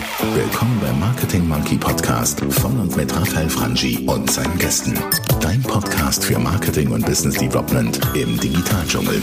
[0.00, 4.98] Willkommen beim Marketing Monkey Podcast von und mit Raphael Frangi und seinen Gästen.
[5.42, 9.20] Dein Podcast für Marketing und Business Development im Digitaldschungel.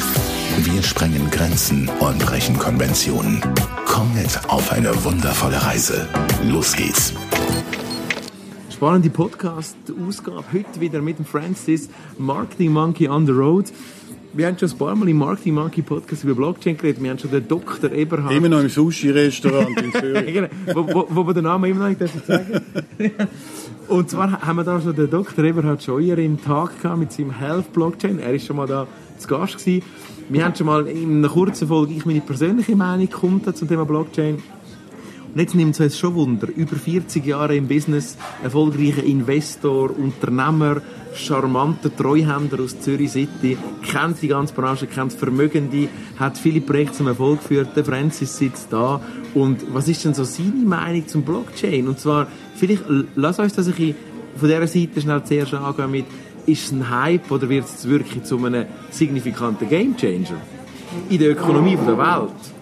[0.58, 3.42] Wir sprengen Grenzen und brechen Konventionen.
[3.88, 6.08] Komm mit auf eine wundervolle Reise.
[6.44, 7.14] Los geht's.
[8.70, 10.44] Spannende Podcast-Ausgabe.
[10.54, 11.90] Heute wieder mit dem Francis,
[12.20, 13.66] Marketing Monkey on the Road.
[14.38, 17.02] Wir haben schon ein paar Mal im Marketing Monkey Podcast über Blockchain geredet.
[17.02, 17.92] Wir haben schon den Dr.
[17.92, 18.32] Eberhard.
[18.32, 20.26] Immer noch im Sushi-Restaurant in Zürich.
[20.34, 22.62] genau, wo, wo, wo wir den Namen immer noch nicht sagen
[23.88, 25.44] Und zwar haben wir da schon den Dr.
[25.44, 28.20] Eberhard Scheuer im Tag gehabt mit seinem Health Blockchain.
[28.20, 28.86] Er ist schon mal da
[29.18, 29.82] zu Gast gewesen.
[30.30, 34.38] Wir haben schon mal in einer kurzen Folge ich meine persönliche Meinung zum Thema Blockchain.
[35.38, 36.48] Und jetzt nimmt es uns schon Wunder.
[36.48, 40.82] Über 40 Jahre im Business, erfolgreicher Investor, Unternehmer,
[41.14, 47.06] charmanter Treuhänder aus Zürich City, kennt die ganze Branche, kennt Vermögende, hat viele Projekte zum
[47.06, 47.68] Erfolg geführt.
[47.76, 49.00] Der Francis sitzt da.
[49.36, 51.88] Und was ist denn so seine Meinung zum Blockchain?
[51.88, 52.26] Und zwar,
[52.56, 53.96] vielleicht, lass uns das ein bisschen
[54.38, 56.06] von dieser Seite schnell zuerst angehen mit,
[56.48, 60.42] ist es ein Hype oder wird es wirklich zu einem signifikanten Gamechanger
[61.12, 62.57] in der Ökonomie der Welt?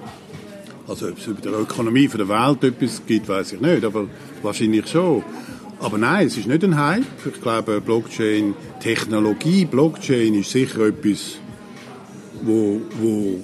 [0.88, 4.06] Also ob es über der Ökonomie der Welt etwas gibt, weiß ich nicht, aber
[4.44, 5.24] wahrscheinlich schon.
[5.80, 7.04] Aber nein, es ist nicht ein Hype.
[7.26, 11.38] Ich glaube, Blockchain-Technologie, Blockchain ist sicher etwas,
[12.44, 13.40] wo, wo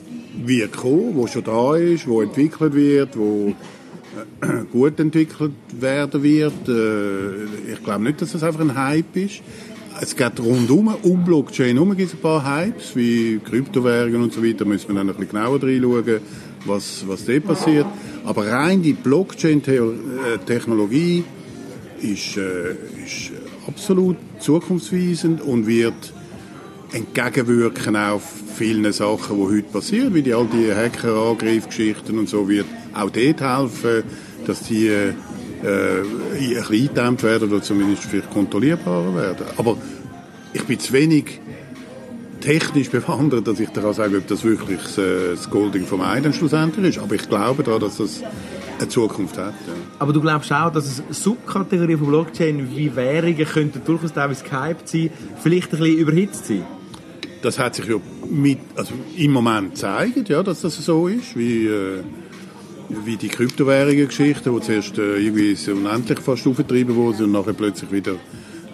[0.45, 3.55] wird kommen, wo schon da ist, wo entwickelt wird, wo
[4.41, 6.67] äh, gut entwickelt werden wird.
[6.67, 9.41] Äh, ich glaube nicht, dass das einfach ein Hype ist.
[9.99, 14.43] Es geht rundum, um Blockchain herum gibt es ein paar Hypes, wie Kryptowährungen und so
[14.43, 16.21] weiter, da müssen wir dann ein bisschen genauer reinschauen,
[16.65, 17.85] was, was dort passiert.
[18.25, 21.23] Aber rein die Blockchain-Technologie
[22.01, 22.71] ist, äh,
[23.03, 23.31] ist
[23.67, 26.13] absolut zukunftsweisend und wird
[26.93, 28.23] entgegenwirken auf
[28.55, 33.39] vielen Sachen, die heute passieren, wie die, all die Hackerangriffgeschichten und so, wird auch dort
[33.41, 34.03] helfen,
[34.45, 35.13] dass die äh,
[35.63, 36.03] ein
[36.37, 39.45] bisschen eingedämmt werden oder zumindest vielleicht kontrollierbarer werden.
[39.57, 39.77] Aber
[40.53, 41.39] ich bin zu wenig
[42.41, 47.03] technisch bewandert, dass ich daran sage, ob das wirklich das Golding vom Ei schlussendlich ist.
[47.03, 48.21] Aber ich glaube daran, dass das
[48.81, 49.53] eine Zukunft hat.
[49.67, 49.73] Ja.
[49.99, 54.87] Aber du glaubst auch, dass es Subkategorien von Blockchain wie Währungen könnten durchaus teilweise gehypt
[54.87, 56.65] sein, vielleicht ein bisschen überhitzt sein?
[57.41, 57.95] Das hat sich ja
[58.29, 62.03] mit, also im Moment gezeigt, ja, dass das so ist, wie, äh,
[62.89, 68.15] wie die Kryptowährungen-Geschichte, die zuerst äh, irgendwie unendlich fast aufgetrieben wurden und nachher plötzlich wieder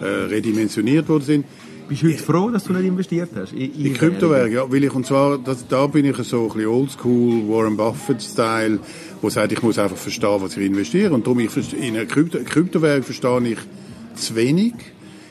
[0.00, 1.44] äh, redimensioniert worden sind.
[1.88, 3.52] Bist du heute froh, dass du nicht investiert hast?
[3.52, 6.66] In, in Kryptowährungen, ja, weil ich, und zwar, das, da bin ich so ein bisschen
[6.66, 8.78] oldschool, Warren Buffett-Style,
[9.22, 11.14] wo sagt, ich muss einfach verstehen, was ich investiere.
[11.14, 13.58] Und darum, ich, in einer Krypto Kryptowährung verstehe ich
[14.20, 14.74] zu wenig.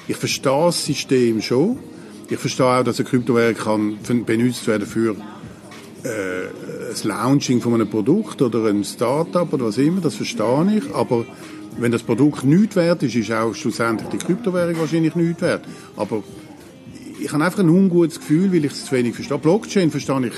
[0.07, 1.77] Ich verstehe das System schon.
[2.27, 6.07] Ich verstehe auch, dass eine Kryptowährung kann benutzt werden für äh,
[6.89, 10.01] das Launching von einem Produkt oder ein Startup oder was immer.
[10.01, 10.95] Das verstehe ich.
[10.95, 11.23] Aber
[11.77, 15.63] wenn das Produkt nichts wert ist, ist auch schlussendlich die Kryptowährung wahrscheinlich nichts wert.
[15.95, 16.23] Aber
[17.19, 19.37] ich habe einfach ein ungutes Gefühl, weil ich es zu wenig verstehe.
[19.37, 20.33] Blockchain verstehe ich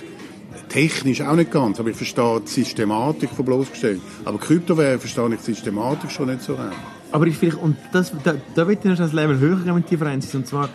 [0.70, 4.02] technisch auch nicht ganz, aber ich verstehe die Systematik von Blockchain.
[4.26, 6.72] Aber Kryptowährung verstehe ich die Systematik schon nicht so rein.
[7.12, 10.00] Aber ich vielleicht, und das, da, da will ich noch ein Level höher gehen mit
[10.00, 10.70] Francis, und zwar,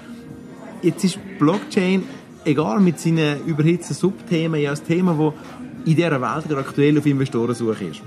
[0.82, 2.02] jetzt ist Blockchain,
[2.44, 5.32] egal mit seinen überhitzten Subthemen, ja ein Thema, das
[5.86, 8.02] in dieser Welt aktuell auf Investorensuche ist.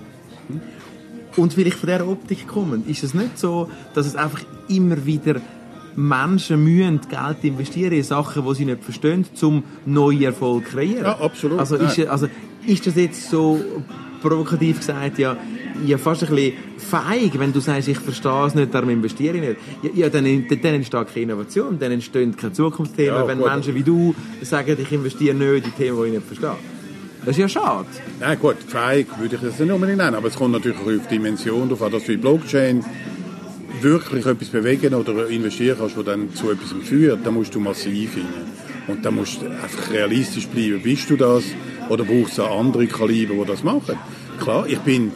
[1.38, 5.40] Und vielleicht von dieser Optik kommen, ist es nicht so, dass es einfach immer wieder
[5.98, 11.06] Menschen müssen Geld investieren in Sachen, die sie nicht verstehen, um neue Erfolg zu kreieren.
[11.06, 11.60] Ja, absolut.
[11.60, 12.28] Also ist, also
[12.68, 13.60] ist das jetzt so
[14.22, 15.36] provokativ gesagt, ja,
[15.86, 19.42] ja fast ein bisschen feig, wenn du sagst, ich verstehe es nicht, darum investiere ich
[19.42, 19.56] nicht.
[19.82, 23.48] Ja, ja dann, dann entsteht keine Innovation, dann entstehen keine Zukunftsthemen, ja, wenn gut.
[23.48, 26.56] Menschen wie du sagen, ich investiere nicht in Themen, die ich nicht verstehe.
[27.26, 27.88] Das ist ja schade.
[28.20, 31.16] Nein, gut, feig würde ich das nicht unbedingt nennen, aber es kommt natürlich auf die
[31.16, 32.86] Dimension darauf an, dass in Blockchain
[33.82, 38.16] wirklich etwas bewegen oder investieren kannst, was dann zu etwas führt, dann musst du massiv
[38.16, 38.26] hin.
[38.88, 40.82] Und dann musst du einfach realistisch bleiben.
[40.82, 41.44] Bist du das?
[41.90, 43.98] Oder brauchst du andere Kaliber, die das machen?
[44.40, 45.12] Klar, ich bin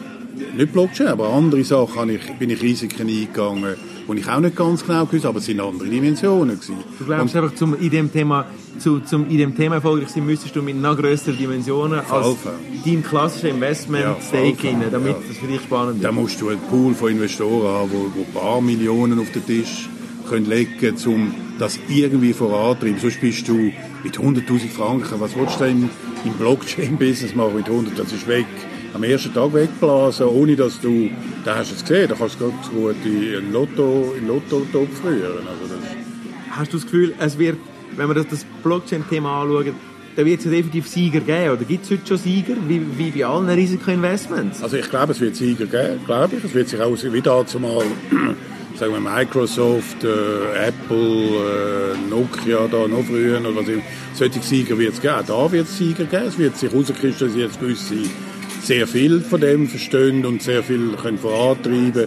[0.56, 3.76] nicht Blockchain, aber andere Sachen ich, bin ich Risiken eingegangen,
[4.08, 6.56] die ich auch nicht ganz genau gewusst aber es waren andere Dimensionen.
[6.56, 6.76] Gewesen.
[6.98, 8.46] Du glaubst und, einfach, zum, in dem Thema,
[8.78, 12.36] zu, zum in dem Thema erfolgreich sein, müsstest du mit noch größeren Dimensionen als
[12.84, 15.22] dein klassisches Investment ja, Stake rein, damit ja.
[15.28, 16.04] das für dich spannend ist.
[16.04, 19.46] Da musst du einen Pool von Investoren haben, wo, wo ein paar Millionen auf den
[19.46, 19.88] Tisch
[20.28, 22.98] können legen um das irgendwie voranzutreiben.
[22.98, 23.72] Sonst bist du
[24.02, 25.90] mit 100'000 Franken, was willst du denn
[26.24, 28.46] im Blockchain-Business machen mit 100, das ist weg
[28.94, 31.10] am ersten Tag wegblasen, ohne dass du,
[31.44, 35.46] da hast du es gesehen, da kannst du ganz gut in Lotto, in Lotto-Topf rühren.
[35.46, 35.74] Also
[36.50, 37.56] hast du das Gefühl, es wird,
[37.96, 39.74] wenn wir das, das Blockchain-Thema anschauen,
[40.14, 41.52] da wird es ja definitiv Sieger geben.
[41.52, 44.62] Oder gibt es heute schon Sieger, wie, wie bei allen Risikoinvestments?
[44.62, 46.44] Also ich glaube, es wird Sieger geben, glaube ich.
[46.44, 47.82] Es wird sich auch wie dazu mal,
[48.78, 53.82] sagen wir Microsoft, äh, Apple, äh, Nokia da noch früher oder was immer.
[54.12, 55.14] Solche Sieger wird es geben.
[55.26, 56.26] Da wird es Sieger geben.
[56.26, 57.94] Es wird sich herauskristallisieren, gewisse
[58.62, 62.06] sehr viel von dem verstehen und sehr viel können vorantreiben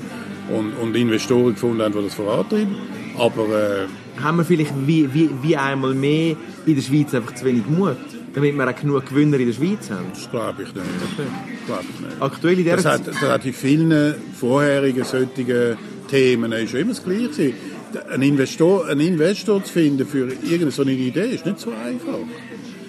[0.49, 2.75] und, und Investoren gefunden haben, die das vorantreiben.
[3.17, 6.35] Aber äh, haben wir vielleicht wie, wie, wie einmal mehr
[6.65, 7.97] in der Schweiz einfach zu wenig Mut,
[8.33, 10.05] damit wir auch genug Gewinner in der Schweiz haben?
[10.13, 10.87] das glaube ich nicht.
[10.87, 12.21] Das glaube ich nicht.
[12.21, 15.77] Aktuell in der Das hat, das hat in vielen vorherigen solchen
[16.09, 17.53] Themen ist schon immer das Gleiche.
[18.11, 22.19] Ein Investor, ein Investor zu finden für irgendeine Idee ist nicht so einfach.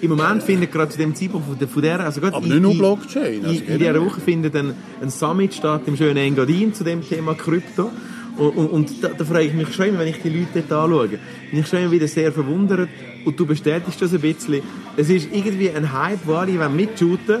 [0.01, 2.71] Im Moment findet gerade zu dem Zeitpunkt von der, also gerade Aber in- nicht nur
[2.73, 6.73] in- Blockchain, also In, in dieser Woche findet ein, ein Summit statt im schönen Engadin
[6.73, 7.89] zu dem Thema Krypto.
[8.37, 10.71] Und, und, und da, da frage ich mich schon immer, wenn ich die Leute dort
[10.71, 12.87] anschaue, bin ich schon immer wieder sehr verwundert
[13.25, 14.61] und du bestätigst das ein bisschen.
[14.95, 17.37] Es ist irgendwie ein Hype, wo alle wollen mitshooten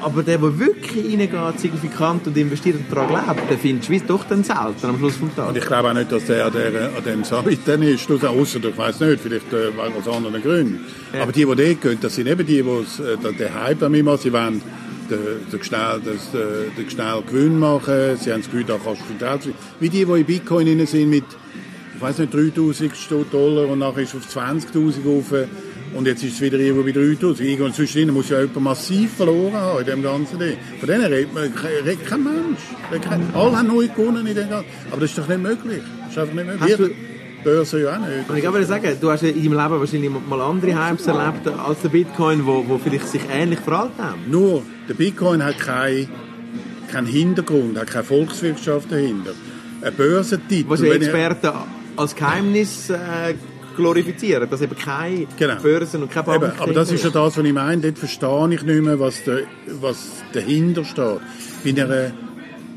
[0.00, 4.02] aber der, der wirklich reingeht, signifikant und investiert und daran glaubt, der findet die Schweiz
[4.06, 5.48] doch dann selten am Schluss vom Tag.
[5.48, 8.60] Und ich glaube auch nicht, dass der an, der, an dem Summit dann ist, ausser,
[8.62, 10.80] ich weiß nicht, vielleicht äh, aus anderen Gründen.
[11.12, 11.22] Ja.
[11.22, 12.68] Aber die, die dort gehen, das sind eben die, die
[13.02, 14.18] äh, den- den Hype an machen.
[14.22, 14.60] Sie wollen
[15.10, 15.18] den,
[15.52, 18.16] den, schnell, das, äh, den schnell Gewinn machen.
[18.20, 19.54] Sie haben das Gefühl, da kannst du viel Geld verdienen.
[19.80, 21.24] Wie die, die in Bitcoin sind mit,
[21.96, 22.92] ich weiß nicht, 3000
[23.32, 25.32] Dollar und nachher ist es auf 20.000 rauf.
[25.94, 27.40] Und jetzt ist es wieder irgendwo bei 3000.
[27.40, 30.56] Irgendwo zwischendrin muss ja jemand massiv verloren haben in dem ganzen Ding.
[30.78, 32.60] Von denen redet, man, redet kein Mensch.
[33.02, 34.68] Kein, alle haben neu gewonnen in dem ganzen.
[34.90, 35.82] Aber das ist doch nicht möglich.
[36.04, 36.72] Das ist einfach nicht möglich.
[36.72, 36.90] Hast du-
[37.44, 38.28] Börse ja auch nicht.
[38.28, 41.80] Und ich würde sagen, du hast in deinem Leben wahrscheinlich mal andere Hypes erlebt als
[41.82, 44.22] der Bitcoin, wo, wo vielleicht sich ähnlich verhalten haben.
[44.28, 46.08] Nur, der Bitcoin hat keinen
[46.90, 49.32] kein Hintergrund, hat keine Volkswirtschaft dahinter.
[49.82, 50.68] Ein Börsentitel.
[50.68, 51.50] Was Experten
[51.96, 52.96] als Geheimnis äh,
[53.78, 55.56] glorifizieren, dass eben keine Genau.
[55.62, 57.80] Börsen und keine Banken Eben, aber das ist ja das, was ich meine.
[57.80, 59.40] Dort verstehe ich nicht mehr, was, der,
[59.80, 59.96] was
[60.32, 61.20] dahinter steht.
[61.64, 62.10] Bei einer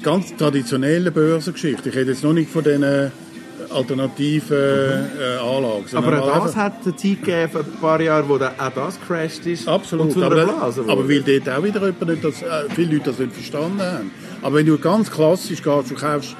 [0.01, 1.89] ganz traditionellen Börsengeschichte.
[1.89, 3.11] Ich rede jetzt noch nicht von diesen
[3.69, 5.83] alternativen äh, Anlagen.
[5.87, 8.71] sondern Aber auch einfach- das hat eine Zeit gegeben, ein paar Jahren, wo da auch
[8.73, 9.67] das crashed ist.
[9.67, 10.07] Absolut.
[10.07, 13.11] Und zu aber, Blase aber weil dort auch wieder jemand nicht das, äh, viele Leute
[13.11, 14.11] das nicht verstanden haben.
[14.41, 16.35] Aber wenn du ganz klassisch gehst, du kaufst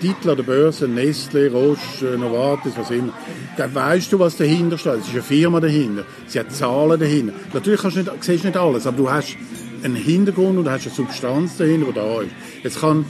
[0.00, 3.12] Titel an der Börse, Nestle, Roche, äh, Novartis, was immer,
[3.56, 4.94] dann weißt du, was dahinter steht.
[5.00, 6.04] Es ist eine Firma dahinter.
[6.26, 7.32] Sie hat Zahlen dahinter.
[7.52, 9.36] Natürlich kannst du nicht, siehst du nicht alles, aber du hast
[9.82, 12.30] einen Hintergrund und du hast eine Substanz dahinter, die da ist.
[12.62, 13.04] Jetzt kann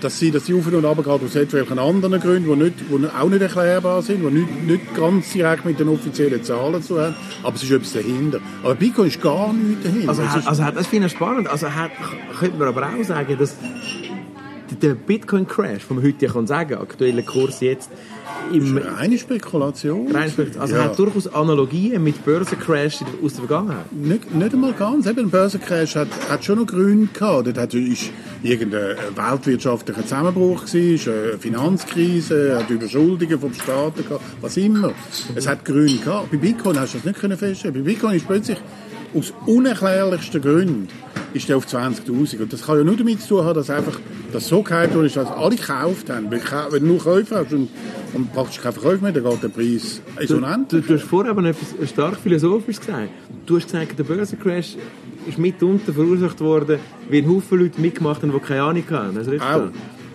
[0.00, 3.08] das sein, dass die auf und runter geht aus etwelchen anderen Gründen, die, nicht, die
[3.18, 7.14] auch nicht erklärbar sind, die nicht, nicht ganz direkt mit den offiziellen Zahlen zu haben,
[7.42, 8.40] aber es ist etwas dahinter.
[8.62, 10.08] Aber Bitcoin ist gar nichts dahinter.
[10.10, 11.48] Also, Es also hat- das finde ich spannend.
[11.48, 11.92] Also hat,
[12.38, 13.56] könnte man aber auch sagen, dass
[14.84, 17.90] der Bitcoin-Crash, vom heute kann sagen, aktueller Kurs jetzt
[18.52, 20.14] im eine Spekulation.
[20.14, 20.84] Reinspekt, also Ja.
[20.84, 23.90] hat durchaus Analogien mit Börsencrash aus der Vergangenheit.
[23.92, 25.06] Nicht, nicht einmal ganz.
[25.06, 27.46] Eben, ein Börsencrash hat, hat schon noch Gründe gehabt.
[27.46, 28.10] Dort hat, ist
[28.42, 34.92] irgendein weltwirtschaftlicher Zusammenbruch gewesen, eine Finanzkrise, hat Überschuldungen vom Staaten gehabt, was immer.
[35.34, 36.30] Es hat Gründe gehabt.
[36.30, 37.74] Bei Bitcoin hast du das nicht können feststellen.
[37.76, 38.58] Bei Bitcoin ist plötzlich
[39.14, 40.88] aus unerklärlichsten Gründen
[41.34, 42.40] ist der auf 20.000.
[42.40, 43.98] Und das kann ja nur damit zu tun haben, dass einfach
[44.32, 46.30] das so gehypt ist, dass alle gekauft haben.
[46.30, 46.40] Weil
[46.70, 47.68] Wenn du nur Käufer hast und,
[48.14, 50.86] und praktisch keine Verkäufe mehr, dann geht der Preis ins Du, Unendliche.
[50.86, 53.10] du, du hast vorher aber etwas stark Philosophisches gesagt.
[53.46, 54.76] Du hast gesagt, der Börsencrash
[55.26, 56.78] ist mitunter verursacht worden,
[57.10, 59.16] weil ein Haufen Leute mitgemacht haben, die keine Ahnung haben.
[59.18, 59.70] Also richtig so.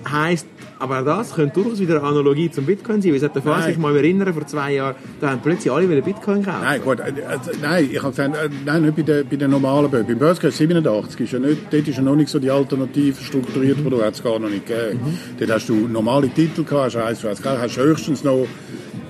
[0.10, 0.48] Heisst,
[0.79, 3.12] aber auch das könnte durchaus wieder eine Analogie zum Bitcoin sein.
[3.12, 6.01] Weil es hat der sich mal erinnern, vor zwei Jahren, da haben plötzlich alle wieder
[6.01, 6.63] Bitcoin gekauft.
[6.63, 9.91] Nein, gut, also, nein, ich habe gesagt, äh, nein, nicht bei den, bei den normalen
[9.91, 10.07] Börsen.
[10.07, 13.81] Beim Börsencrash 87 ist ja nicht, dort ist ja noch nicht so die alternative strukturierte
[13.81, 15.00] Produkte, hat es gar noch nicht gegeben.
[15.38, 18.48] Dort hast du normale Titel gehabt, hast gehabt, hast höchstens noch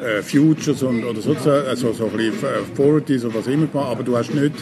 [0.01, 2.33] äh, Futures und, oder so, also so ein bisschen
[2.73, 4.55] Forwardies oder was immer gemacht, aber du hast nicht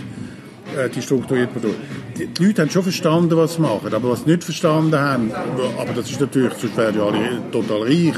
[0.75, 1.79] äh, die strukturierten Produkte.
[2.17, 5.31] Die, die Leute haben schon verstanden, was sie machen, aber was sie nicht verstanden haben,
[5.77, 8.15] aber das ist natürlich, sonst wären ja alle total reich,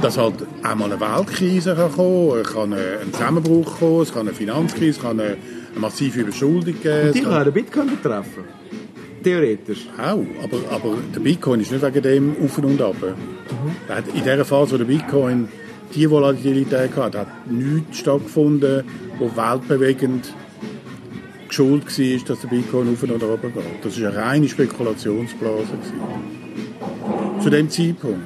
[0.00, 4.32] dass halt auch mal eine Weltkrise kann kommen, kann ein Zusammenbruch kommen, es kann eine
[4.32, 5.36] Finanzkrise, es kann eine,
[5.78, 7.12] massive Überschuldung geben.
[7.12, 8.44] Die es kann den Bitcoin betreffen.
[9.22, 9.88] Theoretisch.
[9.98, 12.96] auch, aber, aber der Bitcoin ist nicht wegen dem auf und ab.
[13.88, 15.48] Hat In dieser Phase, wo der Bitcoin
[15.94, 18.84] die Volatilität hat, hat nichts stattgefunden,
[19.18, 20.32] wo weltbewegend
[21.56, 23.64] geschuld war, dass der Bitcoin auf und runter geht.
[23.82, 25.62] Das war eine reine Spekulationsblase.
[25.72, 27.40] gewesen.
[27.42, 28.20] Zu dem Zeitpunkt.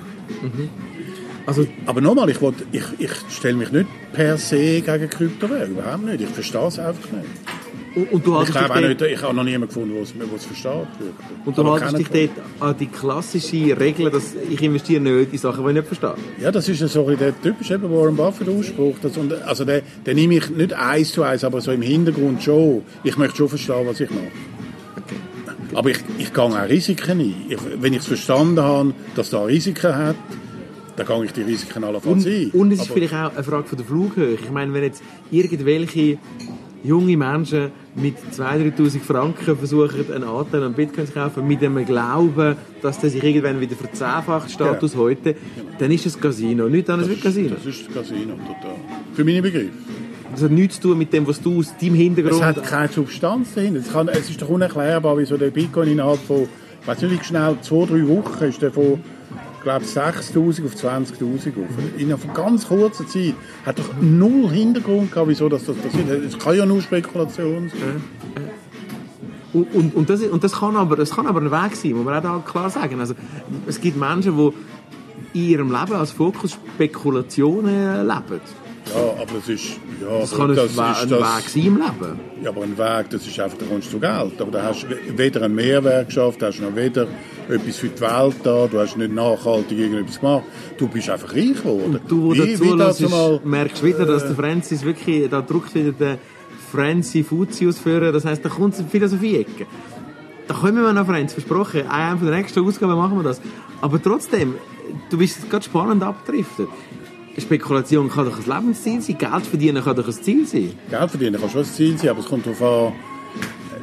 [1.46, 6.04] Also, Aber nochmal, ich, wollt- ich, ich stelle mich nicht per se gegen Kryptowährungen, überhaupt
[6.04, 6.20] nicht.
[6.22, 7.26] Ich verstehe es einfach nicht.
[7.94, 10.02] Und, und du Ich glaube auch nicht, ich habe noch niemanden gefunden, der
[10.36, 10.72] es versteht.
[11.44, 12.30] und du haltest dich dort
[12.70, 16.14] an die klassische Regel, dass ich investiere nicht in Sachen, die ich nicht verstehe.
[16.40, 18.94] Ja, das ist so der typische Warren Buffett-Ausspruch.
[19.44, 22.82] Also den, den nehme ich nicht eins zu eins, aber so im Hintergrund schon.
[23.02, 24.30] Ich möchte schon verstehen, was ich mache.
[25.74, 27.34] Aber ich, ich gehe auch Risiken ein.
[27.48, 30.16] Ich, wenn ich es verstanden habe, dass da Risiken hat,
[30.96, 32.50] dann gehe ich die Risiken allenfalls ein.
[32.52, 34.34] und es ist Aber- vielleicht auch eine Frage von der Flughöhe.
[34.34, 36.18] Ich meine, wenn jetzt irgendwelche
[36.82, 41.84] junge Menschen mit 2'000, 3'000 Franken versuchen, einen Anteil an Bitcoin zu kaufen, mit dem
[41.84, 45.04] Glauben, dass der sich irgendwann wieder verzehnfacht, Status Genau.
[45.04, 45.34] heute,
[45.78, 46.68] dann ist es Casino.
[46.68, 47.54] Nichts anderes wie Casino.
[47.56, 48.76] Das ist das Casino, total.
[49.14, 49.70] Für meine Begriffe.
[50.32, 52.36] Das hat nichts zu tun mit dem, was du aus deinem Hintergrund...
[52.36, 53.80] Es hat keine Substanz dahinter.
[53.80, 56.48] Es, kann, es ist doch unerklärbar, wieso der Bitcoin innerhalb von,
[56.86, 59.00] weiß nicht wie schnell, zwei, drei Wochen ist der von,
[59.62, 61.98] glaube, 6'000 auf 20'000 auf.
[61.98, 63.34] Innerhalb von ganz kurzer Zeit.
[63.64, 66.08] Hat doch null Hintergrund gehabt, wieso das, das passiert.
[66.08, 68.02] Es kann ja nur Spekulation sein.
[69.52, 72.04] Und, und, und, das, und das, kann aber, das kann aber ein Weg sein, muss
[72.04, 73.00] man auch da klar sagen.
[73.00, 73.14] Also,
[73.66, 78.40] es gibt Menschen, die in ihrem Leben als Fokus Spekulationen leben.
[78.94, 79.64] Ja, aber das ist,
[80.00, 82.20] ja, Das kann ein, das We- ist ein das, Weg sein im Leben.
[82.42, 84.40] Ja, aber ein Weg, das ist einfach, da kommst du zu Geld.
[84.40, 87.06] Aber da hast du weder einen Mehrwert geschafft, hast noch weder
[87.48, 90.44] etwas für die Welt da, du hast nicht nachhaltig irgendetwas gemacht.
[90.78, 91.96] Du bist einfach reich geworden.
[91.96, 95.92] Und du, Wie- dazu wie mal- merkst wieder, dass der Francis wirklich, da drückt wieder
[95.92, 96.18] der
[96.72, 98.12] Francis Fuzzi ausführen.
[98.12, 99.66] Das heisst, da kommt eine Philosophie-Ecke.
[100.48, 101.86] Da kommen wir noch, Franz, versprochen.
[101.88, 103.40] Einer von der nächsten Ausgaben machen wir das.
[103.80, 104.54] Aber trotzdem,
[105.10, 106.68] du bist gerade spannend abgedriftet.
[107.38, 109.18] Spekulation kann doch ein Lebensziel sein.
[109.18, 110.72] Geld verdienen kann doch ein Ziel sein.
[110.90, 112.92] Geld verdienen kann schon ein Ziel sein, aber es kommt darauf an,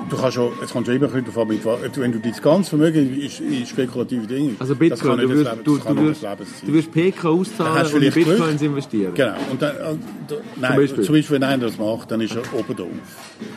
[0.09, 1.65] du kannst schon, es kommt schon immer ein bisschen an, mit,
[1.97, 5.57] wenn du dein ganzes Vermögen in, in spekulative Dinge, Also das Bitcoin, du wirst, das
[5.63, 8.27] du, das du, wirst, das du wirst PK auszahlen und in vielleicht Glück.
[8.37, 9.13] Bitcoins investieren.
[9.13, 9.33] Genau.
[9.51, 9.79] Und dann, äh,
[10.27, 11.03] da, nein, Beispiel?
[11.03, 12.87] zum Beispiel, wenn einer das macht, dann ist er oben doof.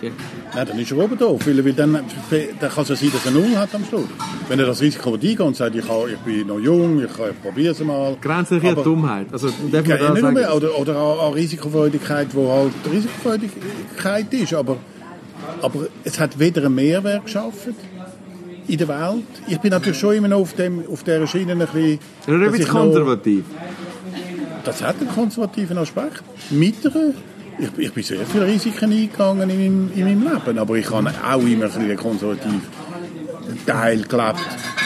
[0.02, 0.10] Ja.
[0.54, 3.26] Nein, dann ist er oben doof, weil, weil dann, dann kann es ja sein, dass
[3.26, 4.04] er null hat am Schluss.
[4.48, 7.42] Wenn er das Risiko eingeht und sagt, ich, kann, ich bin noch jung, ich, ich
[7.42, 8.16] probiere es mal.
[8.20, 9.26] Grenzliche Aber- Dummheit.
[9.32, 10.34] Also, darf man Ja, da nicht nur sagen?
[10.34, 14.76] mehr, oder, oder auch Risikofreudigkeit, wo halt Risikofreudigkeit ist, aber,
[15.62, 17.74] aber es hat weder einen Mehrwert geschaffen
[18.68, 19.24] in der Welt.
[19.48, 21.98] Ich bin natürlich schon immer noch auf, dem, auf dieser Schiene ein bisschen...
[22.26, 23.44] Dass bisschen ich noch- konservativ.
[24.64, 26.22] Das hat einen konservativen Aspekt.
[26.50, 27.14] Mit einer,
[27.58, 31.10] ich, ich bin sehr viele Risiken eingegangen in meinem, in meinem Leben, aber ich habe
[31.28, 32.60] auch immer ein bisschen konservativ
[33.66, 34.38] Teil gelebt,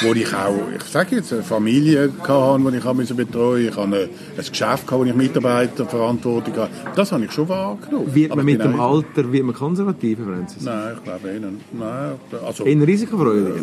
[0.02, 3.68] wo ich auch, ich sage jetzt, eine Familie hatte, die ich auch betreuen musste.
[3.68, 6.70] Ich habe ein, Geschäft, wo ich Mitarbeiterverantwortung hatte.
[6.96, 8.14] Das habe ich schon wahrgenommen.
[8.14, 10.62] Wird Aber man ich mit dem Alter wird man konservativer, Francis?
[10.62, 11.72] Nein, ich glaube nicht.
[11.72, 12.12] Nein,
[12.44, 13.54] also, In Risikofreudiger?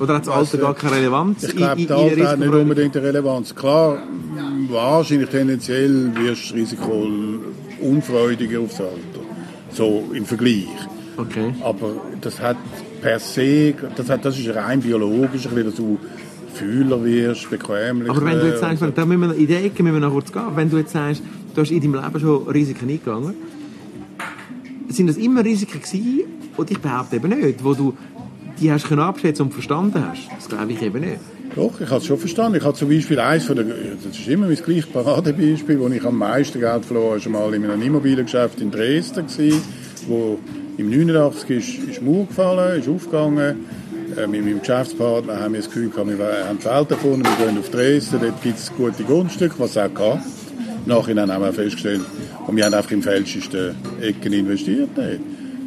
[0.00, 3.06] Oder hat das Alter gar keine Relevanz ich glaube, in Alter hat nicht unbedingt eine
[3.06, 3.54] Relevanz.
[3.54, 3.98] Klar,
[4.68, 7.06] wahrscheinlich tendenziell wirst du das Risiko
[7.82, 9.20] unfreudiger aufs Alter.
[9.72, 10.68] So im Vergleich.
[11.16, 11.54] Okay.
[11.62, 12.56] Aber das hat
[13.00, 15.98] per se, das, das ist rein biologisch, ein bisschen, du
[16.54, 18.10] fühler wirst, bequemlicher.
[18.10, 20.32] Aber wenn du jetzt sagst, da müssen wir, in der Ecke müssen wir noch kurz
[20.32, 21.22] gehen, wenn du jetzt sagst,
[21.54, 23.34] du hast in deinem Leben schon Risiken eingegangen,
[24.88, 26.24] sind das immer Risiken gewesen,
[26.56, 27.96] und ich behaupte eben nicht, wo du
[28.60, 30.28] die hast können abschätzen und verstanden hast?
[30.36, 31.18] Das glaube ich eben nicht.
[31.56, 32.58] Doch, ich habe es schon verstanden.
[32.58, 36.04] Ich habe zum Beispiel eins von der, das ist immer mein gleiches Paradebeispiel, wo ich
[36.04, 39.62] am meisten Geld verloren habe, schon mal in einem Immobiliengeschäft in Dresden gewesen,
[40.06, 40.38] wo
[40.80, 43.66] im 89 ist, ist Mauer gefallen, ist aufgegangen.
[44.16, 47.46] Äh, mit meinem Geschäftspartner haben wir das Gefühl gehabt, wir haben die Welt erfunden, wir
[47.46, 50.20] gehen auf Dresden, dort gibt es gute Grundstücke, was es auch gab.
[50.86, 52.00] Nachhinein haben wir festgestellt,
[52.46, 54.88] und wir haben einfach im falschesten Ecken investiert.
[54.96, 55.20] Dort.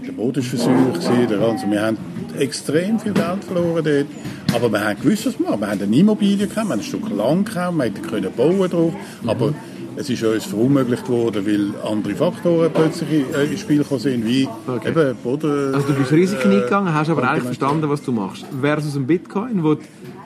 [0.05, 1.97] Der Boden war versucht, der wir haben
[2.37, 4.07] extrem viel Geld verloren dort.
[4.55, 5.61] Aber wir haben gewusst, was wir machen.
[5.61, 8.69] Wir haben eine Immobilie gehabt, wir haben ein Stück Land gehabt, wir hätten können bauen
[8.69, 8.93] drauf.
[9.25, 9.53] Aber
[9.95, 14.47] es ist uns verunmöglicht worden, weil andere Faktoren plötzlich äh, ins Spiel gekommen sind, wie
[14.67, 14.89] Okay.
[14.89, 15.73] eben Boden.
[15.73, 18.45] Also du bist Risiken äh, eingegangen, hast aber eigentlich verstanden, was du machst.
[18.61, 19.81] Versus ein Bitcoin, wo du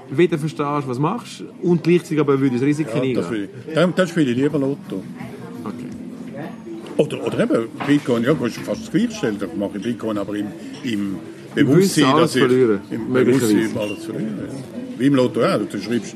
[0.10, 3.16] weder verstehst, was du machst, und gleichzeitig aber würdest Risiken Ja, eingehen.
[3.16, 3.74] das will ich.
[3.74, 5.04] Dann, dann spiele ich lieber Lotto.
[5.64, 5.74] Okay.
[6.98, 9.38] Oder, oder eben Bitcoin, ja, kannst du fast das Gleiche stellen.
[9.40, 10.48] Da mache ich Bitcoin aber im,
[10.84, 11.18] im
[11.54, 12.42] Bewusstsein, alles dass ich...
[12.42, 12.80] verlieren.
[12.90, 13.14] Im.
[13.14, 14.38] Bewusstsein alles verlieren.
[14.48, 14.54] Ja.
[15.00, 15.58] Wie im Lotto, ja.
[15.58, 16.16] Du schreibst,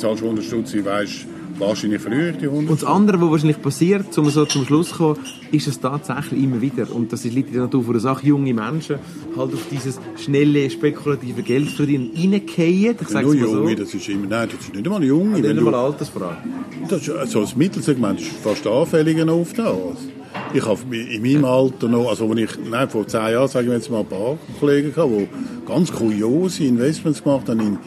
[0.00, 1.26] zahlst 100 Stutz, ich weiss,
[1.58, 4.96] wahrscheinlich ich die 100 Und das andere, was wahrscheinlich passiert, um so zum Schluss zu
[4.96, 5.18] kommen,
[5.52, 8.54] ist es tatsächlich immer wieder, und das liegt in der Natur von der Sache, junge
[8.54, 8.96] Menschen
[9.36, 12.96] halt auf dieses schnelle, spekulative Geldverdienen reingehen.
[13.00, 13.56] Ich sage Nur mal so.
[13.56, 15.40] Junge, das ist immer, nein, das ist nicht einmal Junge.
[15.40, 16.36] Das ist nicht mal du, Altersfrage.
[16.88, 19.66] das ist, so das Mittelsegment ist fast anfälliger auf das.
[20.52, 23.74] ich habe in meinem Alter noch, also wenn ich, nein, vor zehn Jahren, sagen wir
[23.74, 25.28] jetzt mal, ein paar Kollegen gehabt, die
[25.66, 27.78] ganz kuriose Investments gemacht haben in,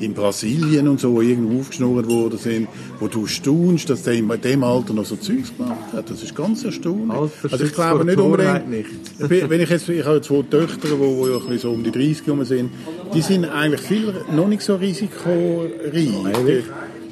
[0.00, 2.68] in Brasilien und so, irgendwo aufgeschnurrt worden sind,
[3.00, 6.10] wo du staunst, dass der in dem Alter noch so Zeugs gemacht hat.
[6.10, 7.10] Das ist ganz erstaunlich.
[7.10, 9.50] Alter also ich glaube nicht unbedingt, nicht.
[9.50, 12.26] wenn ich jetzt, ich habe zwei Töchter, die, die ein bisschen so um die 30
[12.26, 12.70] herum sind,
[13.14, 16.08] die sind eigentlich viel, noch nicht so risikoreich.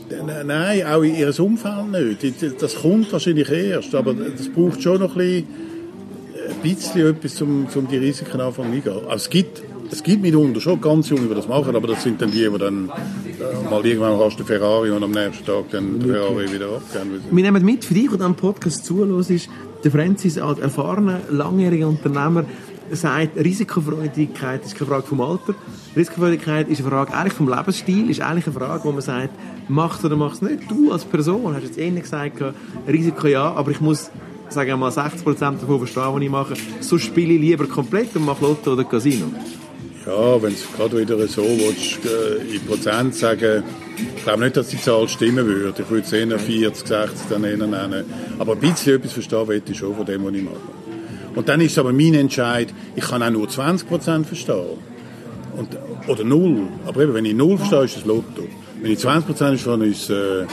[0.08, 2.62] Nein, nein, auch in ihrem Umfeld nicht.
[2.62, 5.44] Das kommt wahrscheinlich erst, aber das braucht schon noch ein
[6.62, 9.06] bisschen, etwas, um, um die Risiken anfangen zu eingehen.
[9.08, 12.20] Also es gibt es gibt mitunter schon ganz junge, die das machen, aber das sind
[12.20, 15.98] dann die, die dann äh, mal irgendwann hast du Ferrari und am nächsten Tag dann
[15.98, 17.20] den Ferrari wieder abgeben.
[17.30, 19.48] Wir nehmen mit, für dich, der am Podcast zuhörst, ist,
[19.84, 22.44] der Francis als erfahrener, langjähriger Unternehmer
[22.90, 25.54] sagt, Risikofreudigkeit ist keine Frage vom Alter.
[25.96, 29.30] Risikofreudigkeit ist eine Frage eigentlich vom Lebensstil, ist eigentlich eine Frage, wo man sagt,
[29.68, 30.70] machst oder machst nicht.
[30.70, 32.42] Du als Person hast jetzt ähnlich gesagt,
[32.88, 34.10] Risiko ja, aber ich muss
[34.48, 36.54] sagen wir mal 60% davon verstehen, was ich mache.
[36.80, 39.26] So spiele ich lieber komplett und mache Lotto oder Casino.
[40.06, 43.64] Ja, wenn es gerade wieder so willst, äh, in Prozent sagen,
[44.16, 45.82] ich glaube nicht, dass die Zahl stimmen würde.
[45.82, 48.04] Ich würde es eher 40, 60 dann eher nennen.
[48.38, 50.54] Aber ein bisschen etwas verstehen will ich schon von dem, was ich mache.
[51.34, 54.78] Und dann ist es aber mein Entscheid, ich kann auch nur 20 Prozent verstehen.
[55.56, 56.68] Und, oder null.
[56.86, 58.46] Aber eben, wenn ich null verstehe, ist es Lotto.
[58.80, 60.46] Wenn ich 20 Prozent verstehe, ist es, äh,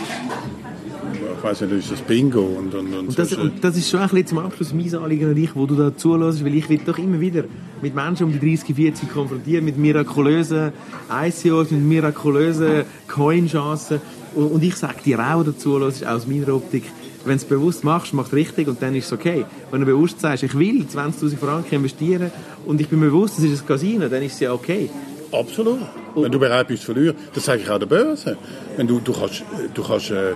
[1.44, 2.42] weiss nicht, ist das Bingo.
[2.42, 5.30] Und, und, und, und, das, und das ist schon ein bisschen zum Abschluss mein Anliegen
[5.30, 7.44] an dich, wo du da zulässt, weil ich will doch immer wieder
[7.82, 10.72] mit Menschen um die 30, 40 konfrontieren, mit mirakulösen
[11.12, 14.02] ICOs, mit mirakulösen Coin-Chancen.
[14.36, 16.84] Und, und ich sage dir auch dazu, aus meiner Optik,
[17.26, 19.46] wenn du es bewusst machst, machst richtig und dann ist es okay.
[19.72, 22.32] Wenn du bewusst sagst, ich will 20.000 Franken investieren
[22.66, 24.90] und ich bin bewusst, das ist ein Casino, dann ist es ja okay.
[25.32, 25.80] Absolut.
[26.16, 28.38] Wenn du bereit bist zu verlieren, das sage ich auch der Börse.
[28.76, 30.34] Wenn du, du kannst, du kannst äh,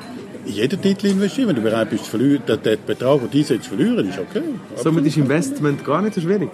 [0.48, 2.42] in jeden Titel investieren, wenn du bereit bist zu den,
[2.86, 4.44] Betrag, den du jetzt verlieren, ist okay.
[4.72, 4.84] Absolut.
[4.84, 6.50] Somit ist Investment gar nicht so schwierig.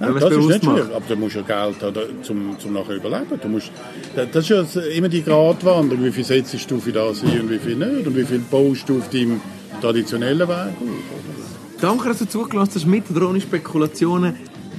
[0.00, 1.94] Nein, das ist nicht schwierig, aber du musst ja Geld haben,
[2.28, 3.40] um, zum nachher überleben.
[3.40, 3.70] Du musst,
[4.14, 7.58] das ist ja immer die Gratwanderung, wie viel setzt du für das ein und wie
[7.58, 9.40] viel nicht und wie viel baust du auf deinem
[9.80, 10.74] traditionellen Weg.
[11.80, 14.34] Danke, dass du zugelassen hast mit ohne Spekulationen.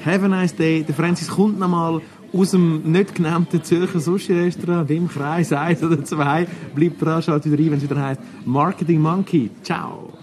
[0.05, 0.83] Have a nice day.
[0.83, 2.01] Der Francis kommt nochmal
[2.33, 6.47] aus dem nicht genannten Zürcher Sushi-Restaurant im Kreis 1 oder 2.
[6.75, 9.49] Bleibt dran, schaut wieder rein, wenn es wieder heißt Marketing Monkey.
[9.63, 10.13] Ciao.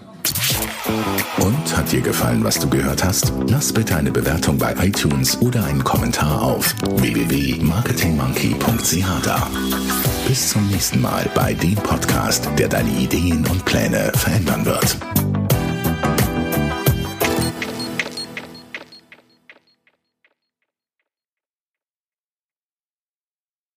[1.38, 3.32] Und hat dir gefallen, was du gehört hast?
[3.48, 9.48] Lass bitte eine Bewertung bei iTunes oder einen Kommentar auf www.marketingmonkey.ch da.
[10.26, 14.98] Bis zum nächsten Mal bei dem Podcast, der deine Ideen und Pläne verändern wird.